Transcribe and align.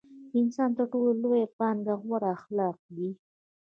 د 0.29 0.33
انسان 0.43 0.69
تر 0.77 0.85
ټولو 0.91 1.11
لويه 1.21 1.47
پانګه 1.57 1.93
غوره 2.01 2.29
اخلاق 2.37 2.77
دي. 2.95 3.09